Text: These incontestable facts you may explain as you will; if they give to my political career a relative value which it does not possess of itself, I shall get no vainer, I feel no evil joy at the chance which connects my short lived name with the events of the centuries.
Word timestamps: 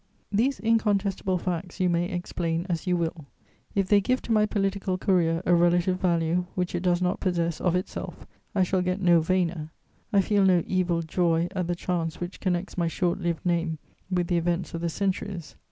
These 0.31 0.59
incontestable 0.59 1.37
facts 1.37 1.79
you 1.79 1.87
may 1.87 2.05
explain 2.09 2.65
as 2.67 2.87
you 2.87 2.97
will; 2.97 3.27
if 3.75 3.87
they 3.87 4.01
give 4.01 4.19
to 4.23 4.31
my 4.31 4.47
political 4.47 4.97
career 4.97 5.43
a 5.45 5.53
relative 5.53 6.01
value 6.01 6.47
which 6.55 6.73
it 6.73 6.81
does 6.81 7.03
not 7.03 7.19
possess 7.19 7.61
of 7.61 7.75
itself, 7.75 8.25
I 8.55 8.63
shall 8.63 8.81
get 8.81 8.99
no 8.99 9.19
vainer, 9.21 9.69
I 10.11 10.21
feel 10.21 10.43
no 10.43 10.63
evil 10.65 11.03
joy 11.03 11.49
at 11.51 11.67
the 11.67 11.75
chance 11.75 12.19
which 12.19 12.39
connects 12.39 12.79
my 12.79 12.87
short 12.87 13.19
lived 13.19 13.45
name 13.45 13.77
with 14.09 14.25
the 14.25 14.37
events 14.37 14.73
of 14.73 14.81
the 14.81 14.89
centuries. 14.89 15.55